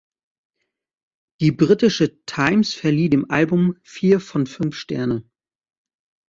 [1.41, 5.29] Die britische "Times" verlieh dem Album vier (von fünf) Sterne.